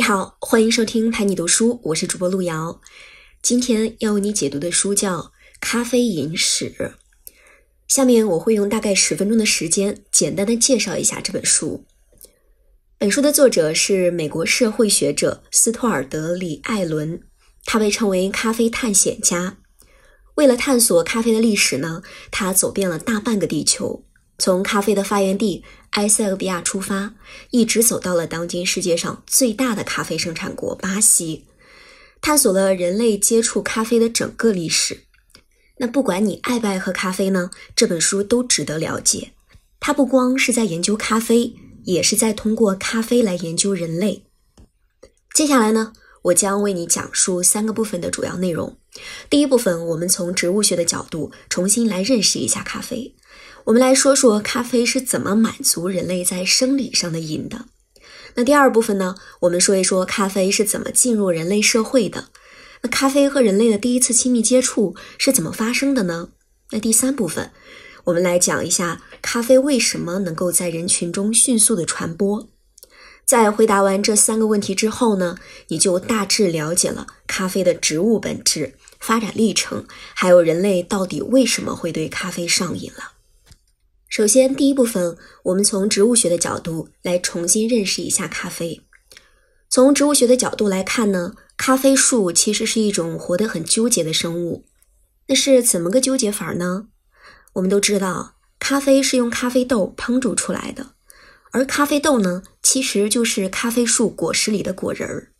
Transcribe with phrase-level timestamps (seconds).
[0.00, 2.80] 你好，欢迎收听陪你读书，我是主播路遥。
[3.42, 5.18] 今天要为你解读的书叫
[5.60, 6.74] 《咖啡饮史》。
[7.86, 11.84] 下面我会用大概十分钟的时间，简单的介绍一下这本书。
[12.96, 17.20] 本书的作者是美国社会学者斯托尔德里艾伦，
[17.66, 19.58] 他被称为咖啡探险家。
[20.36, 24.06] 为了探索咖啡的历史呢，他走遍了大半个地球。
[24.40, 27.14] 从咖啡的发源地埃塞俄比亚出发，
[27.50, 31.44] 一直走到了当今世界上最大的咖啡生产国巴西，
[32.22, 35.02] 探索了人类接触咖啡的整个历史。
[35.76, 39.32] 那不管你爱不爱喝咖啡呢，这本书都值得了解。
[39.78, 44.24] 它不光是在研究咖啡，也是在通过咖啡来研究人类。
[45.34, 48.78] 接下来呢，我将为你讲述三个部分的主要内容。
[49.28, 53.14] 第一部分，我们从植物学的角度重新来认识一下咖啡。
[53.64, 57.66] 我们来说说咖啡是怎么满足人类在生理上的瘾的。
[58.34, 59.16] 那第二部分呢？
[59.40, 62.28] 我们说一说咖啡是怎么进入人类社会的。
[62.82, 66.30] 那咖啡和人类的第一次亲密接触是怎么发生的呢？
[66.70, 67.50] 那第三部分，
[68.04, 72.48] 我们来讲一下咖啡为什么能够在人群中迅速的传播。
[73.26, 75.36] 在回答完这三个问题之后呢，
[75.68, 83.12] 你就大致了解了咖啡的植物本质、发展历程，还有人类到底为什么会对咖啡上瘾了。
[84.10, 88.80] 首先，第一部分，我们从植物学的角度来重新认识一下咖啡。
[89.68, 94.64] 从植物学的角度来看呢，咖啡树其实是一种活得很纠结的生物。
[95.28, 96.88] 那是怎么个纠结法呢？
[97.52, 100.94] 我们都知道，咖啡是用咖啡豆烹煮出来的，
[101.52, 105.30] 而咖啡豆呢，其实就是咖啡树果实里的果仁儿。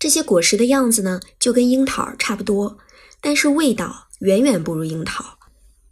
[0.00, 2.76] 这些果实的样子呢，就跟樱桃差不多，
[3.20, 5.38] 但是味道远远不如樱桃。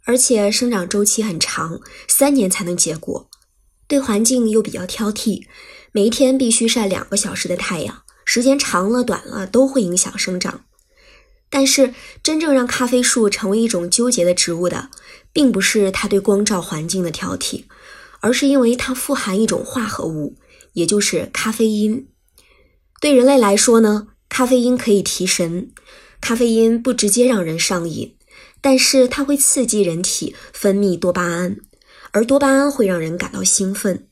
[0.05, 3.29] 而且生长周期很长，三年才能结果，
[3.87, 5.43] 对环境又比较挑剔，
[5.91, 10.65] 每一天必须晒两个小时的太阳，时间长了短了都会影响生长。
[11.49, 14.89] 但是真正让咖啡树成为一种纠结的植物的，
[15.31, 17.65] 并不是它对光照环境的挑剔，
[18.19, 20.35] 而是因为它富含一种化合物，
[20.73, 22.07] 也就是咖啡因。
[22.99, 25.71] 对人类来说呢，咖啡因可以提神，
[26.19, 28.15] 咖啡因不直接让人上瘾。
[28.63, 31.57] 但是它会刺激人体分泌多巴胺，
[32.11, 34.07] 而多巴胺会让人感到兴奋。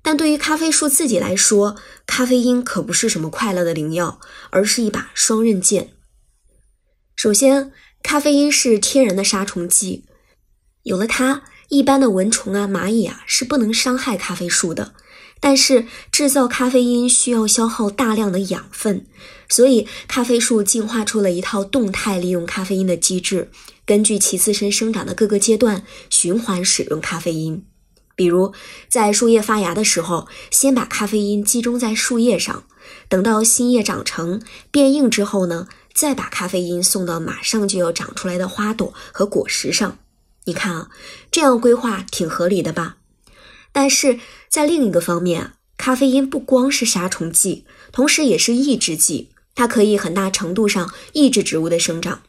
[0.00, 1.74] 但对于咖啡树自己来说，
[2.06, 5.90] 咖啡因可不是什么快乐的灵药，而是一把双刃剑。
[7.16, 10.04] 首先，咖啡因是天然的杀虫剂，
[10.84, 14.94] 有了它，一般的蚊虫啊、蚂蚁啊是不能伤害咖啡树的。
[15.42, 19.06] 但是制造咖啡因需要消耗大量的养分，
[19.48, 23.50] 所以咖啡树进化出了一套动态利用咖啡因的机制。
[23.90, 27.64] 根据其自身生长的各个阶段，循环使用咖啡因。
[28.14, 28.54] 比如，
[28.88, 32.62] 在树叶发芽的时候，先把咖啡因集中在树叶上；
[33.08, 34.40] 等到新叶长成
[34.70, 39.98] 变硬之后呢，再把咖啡因送到马上就要长出来的花朵和果实上。
[40.44, 40.90] 你看啊，
[41.32, 42.98] 这样规划挺合理的吧？
[43.72, 52.22] 但是在另一个方面，咖啡因不光是杀虫剂，同时也是抑制剂，它可以很大程度上抑制植物的生长。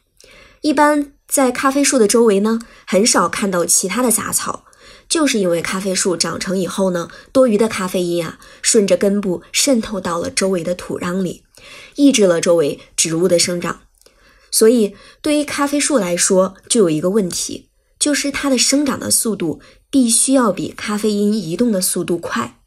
[0.62, 4.66] 一般在咖啡树的周围呢，很少看到其他的杂草，
[5.08, 11.42] 就是因为咖啡树长成以后呢，多余的咖啡因啊，顺着根部渗透到了周围的土壤里，
[11.96, 13.80] 抑制了周围植物的生长。
[14.50, 22.60] 所以，对于咖啡树来说，就有一个问题，就是它的生长的速度必须要比咖啡因移动的速度快。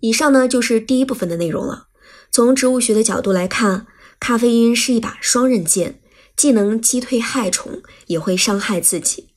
[0.00, 1.86] 以上呢，就是第一部分的内容了。
[2.32, 3.86] 从植物学的角度来看，
[4.18, 6.00] 咖啡因是一把双刃剑。
[6.36, 9.28] 既能击退害虫，也会伤害自己。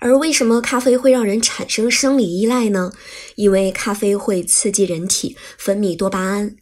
[0.00, 2.92] 而为什么咖啡会让人产生生理依赖呢？
[3.36, 6.56] 因为咖啡会刺激人体分泌多巴胺。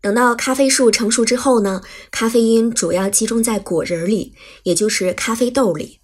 [0.00, 6.00] 等到咖啡树成熟之后呢，咖啡因主要集中在果仁里，也就是咖啡豆里。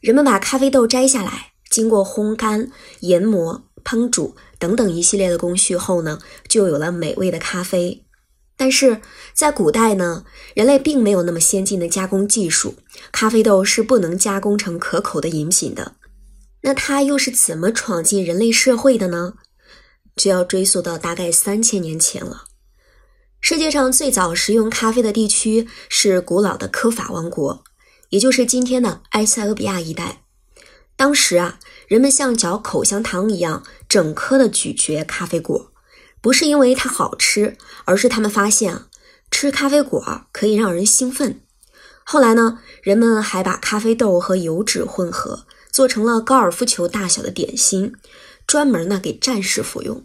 [0.00, 6.18] 人们把咖啡豆摘下来，经过烘干、研磨、烹煮等等一系列的工序后呢，
[6.48, 8.04] 就有了美味的咖啡。
[8.60, 9.00] 但是
[9.32, 12.74] 在古代呢，人类并没有那么先进的加工技术，
[13.10, 15.94] 咖啡豆是不能加工成可口的饮品的。
[16.60, 19.32] 那它又是怎么闯进人类社会的呢？
[20.14, 22.44] 就要追溯到大概三千年前了。
[23.40, 27.64] 世界上最早食用咖啡的地区是古老的科法王国，
[28.10, 30.20] 也就是今天的埃塞俄比亚一带。
[30.96, 31.58] 当时啊，
[31.88, 35.69] 人们像嚼口香糖一样，整颗的咀嚼咖啡果。
[36.20, 38.88] 不是因为它好吃，而是他们发现啊，
[39.30, 41.40] 吃咖啡果可以让人兴奋。
[42.04, 47.92] 后来呢，人们还把咖啡豆和油脂混合，做成了高尔夫球大小的点心，
[48.46, 50.04] 专门呢给战士服用。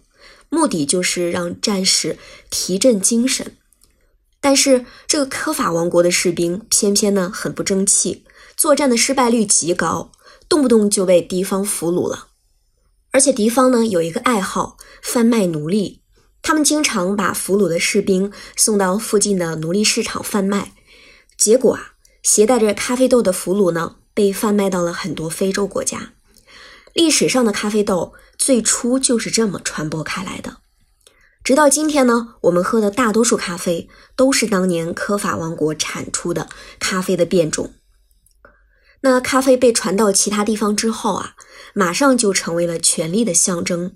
[0.50, 2.17] 目的就是让战士
[2.50, 3.57] 提振精神。
[4.39, 8.23] 但是这个科法王国的士兵偏偏呢很不争气，
[8.56, 10.12] 作战的失败率极高，
[10.47, 12.27] 动不动就被敌方俘虏了。
[13.12, 16.03] 而且敌方呢有一个爱好，贩卖奴隶，
[16.47, 20.74] 他们经常把俘虏的士兵送到附近的奴隶市场贩卖。
[21.36, 26.13] 结果啊，携带着咖啡豆的俘虏呢被贩卖到了很多非洲国家。
[26.94, 30.57] 历史上的咖啡豆最初就是这么传播开来的，
[31.44, 36.48] 直到今天呢，我们喝的大多数咖啡都是当年科法王国产出的
[36.80, 37.74] 咖啡的变种。
[39.01, 41.33] 那咖啡被传到其他地方之后啊，
[41.74, 43.95] 马上就成为了权力的象征。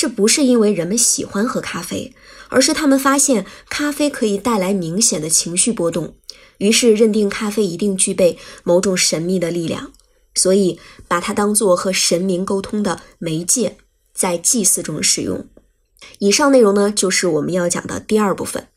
[0.00, 2.14] 这不是因为人们喜欢喝咖啡，
[2.48, 6.16] 而是他们发现咖啡可以带来明显的情绪波动，
[6.56, 9.92] 于是认定咖啡一定具备某种神秘的力量。
[10.34, 13.76] 所以，把它当做和神明沟通的媒介，
[14.14, 15.46] 在祭祀中使用。
[16.18, 18.68] 以上内容呢，就是我们要讲的第二部分：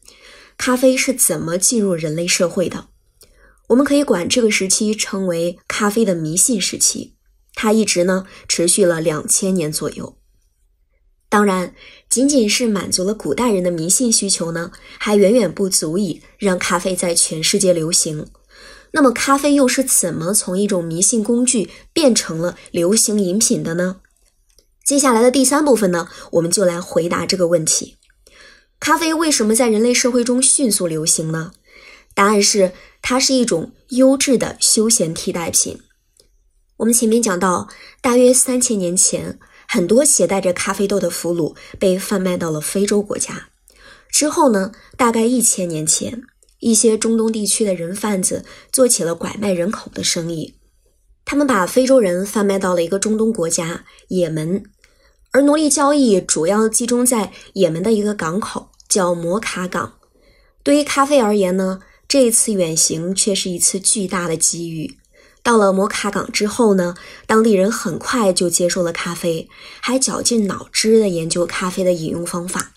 [0.58, 2.88] 咖啡是怎么进入人类社会的。
[3.70, 7.16] 我们可以管这个时期称为咖啡的迷信时期。
[7.56, 10.18] 它一直呢持续了两千年左右。
[11.34, 11.74] 当然，
[12.10, 18.28] 仅仅是满足了古代人的迷信需求呢，还远远不足以让咖啡在全世界流行。
[18.92, 24.02] 那么，咖啡又是怎么从一种迷信工具变成了流行饮品的呢？
[24.86, 27.98] 接下来的第三部分呢，我们就来回答这个问题：
[28.80, 31.54] 咖啡为什么在人类社会中迅速流行呢？
[32.14, 35.80] 答案是，它是一种优质的休闲替代品。
[36.78, 37.70] 我们前面讲到，
[38.02, 43.50] 大约三千年前，很多携带着咖啡豆的俘虏被贩卖到了非洲国家。
[44.10, 46.24] 之后呢，大概一千年前。
[46.60, 50.56] 一些中东地区的人贩子做起了拐卖人口的生意，
[51.26, 54.64] 他们把非洲人贩卖到了一个中东国家也门，
[55.32, 59.96] 而奴隶交易主要集中在也门的一个港口，叫摩卡港。
[60.64, 64.98] 对于咖啡而言呢，这一次远行却是一次巨大的机遇。
[65.44, 66.96] 到了摩卡港之后呢，
[67.28, 69.50] 当地人很快就接受了咖啡，
[69.82, 72.72] 还绞尽脑汁地研究咖啡的饮用方法，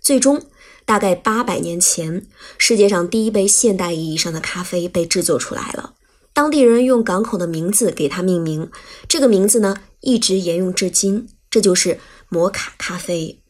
[0.00, 0.46] 最终。
[0.86, 2.28] 大概八百年前，
[2.58, 5.94] 世界上第一杯现代意义上的咖啡被制作出来了。
[6.32, 8.70] 当地人用港口的名字给它命名，
[9.08, 11.98] 这个名字呢一直沿用至今，这就是
[12.28, 13.42] 摩卡咖啡。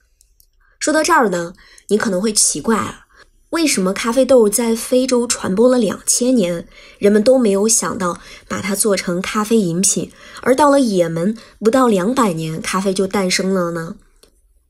[0.78, 1.52] 说到这儿呢，
[1.88, 3.05] 你可能会奇怪啊，
[3.50, 6.66] 为什么咖啡豆在非洲传播了两千年，
[6.98, 10.10] 人们都没有想到把它做成咖啡饮品，
[10.42, 13.96] 而到了也门，不到两百年，咖啡就诞生了呢？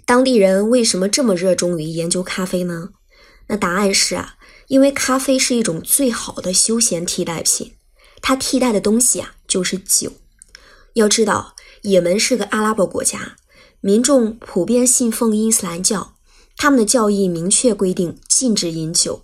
[0.04, 2.90] 当地人为什么这么热衷于研究咖啡呢？
[3.48, 4.34] 那答案是啊，
[4.68, 7.72] 因为咖啡是一种最好的休闲替代品，
[8.20, 10.12] 它替代的东西啊就是酒。
[10.92, 13.36] 要知道，也门是个阿拉伯国家，
[13.80, 16.15] 民众普遍信奉伊斯兰教，
[16.56, 19.22] 他们的教义明确规定禁止饮酒，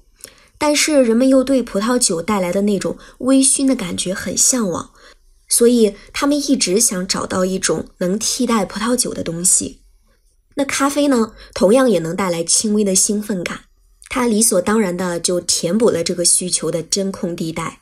[0.58, 4.90] 但是人们又对葡萄酒带来的那种微醺的感觉很向往，
[5.49, 9.81] 所以他们一直想找到一种能替代葡萄酒的东西。
[10.55, 13.62] 那咖啡呢，同样也能带来轻微的兴奋感，
[14.11, 17.81] 它理所当然的就填补了这个需求的真空地带。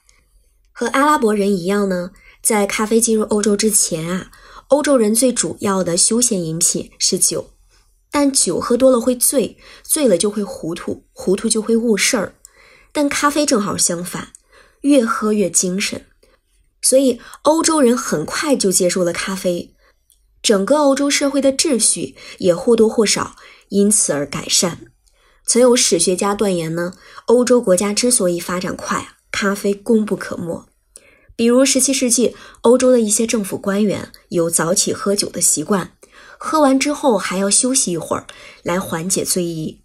[0.70, 4.30] 和阿拉伯人一样呢，在咖啡进入欧洲之前啊，
[4.68, 7.50] 欧洲人最主要的休闲饮品是酒，
[8.10, 12.34] 但酒喝多了会醉，醉了就会糊涂，糊涂就会误事儿。
[12.92, 14.32] 但咖啡正好相反，
[14.80, 16.06] 越喝越精神，
[16.82, 19.74] 所以欧洲人很快就接受了咖啡。
[20.42, 23.36] 整个欧洲社会的秩序也或多或少
[23.68, 24.80] 因此而改善。
[25.46, 26.94] 曾有史学家断言呢，
[27.26, 30.66] 欧洲国家之所以发展快，咖啡功不可没。
[31.36, 35.92] 比如17世纪，欧洲的一些政府官员有早起喝酒的习惯，
[36.42, 38.26] 喝完之后还要休息一会儿
[38.62, 39.82] 来缓解醉意。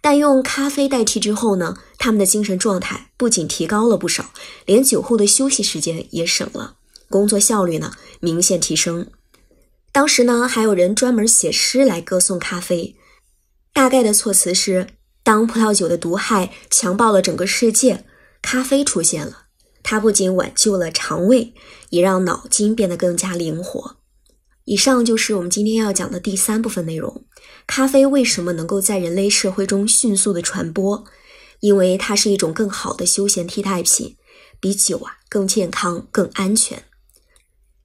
[0.00, 4.32] 但用咖啡代替之后呢，他们的精神状态不仅提高了不少，
[4.66, 6.74] 连酒后的休息时间也省了，
[7.08, 9.06] 工作效率呢明显提升。
[9.92, 12.96] 当时呢，还有人专门写诗来歌颂咖啡，
[13.72, 14.88] 大概的措辞是：
[15.22, 18.04] 当葡萄酒的毒害强暴了整个世界，
[18.42, 19.44] 咖啡出现了，
[19.84, 21.54] 它不仅挽救了肠胃，
[21.90, 23.98] 也让脑筋变得更加灵活。
[24.64, 27.24] 以上就是我们今天要讲的第三部分内容：
[27.66, 31.04] 咖啡为什么能够在人类社会中迅速的传播？
[31.60, 34.16] 因为它是一种更好的休闲替代品，
[34.60, 36.84] 比酒啊更健康、更安全。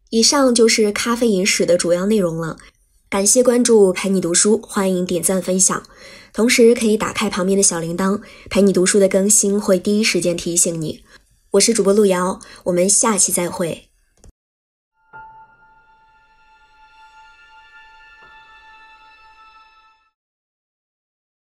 [0.09, 2.57] 以上就是咖啡饮史的主要内容了，
[3.09, 5.83] 感谢关注陪你读书，欢迎点赞分享，
[6.31, 11.03] 同时可以打开旁边的小铃铛，陪你读书的更新会第一时间提醒你。
[11.51, 13.86] 我是主播路遥，我们下期再会。